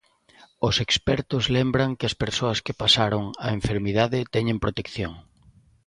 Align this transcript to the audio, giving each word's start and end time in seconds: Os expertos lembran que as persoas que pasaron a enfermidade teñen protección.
Os 0.67 0.75
expertos 0.85 1.43
lembran 1.57 1.89
que 1.97 2.07
as 2.09 2.15
persoas 2.23 2.59
que 2.65 2.77
pasaron 2.81 3.23
a 3.45 3.47
enfermidade 3.59 4.19
teñen 4.35 4.57
protección. 4.65 5.13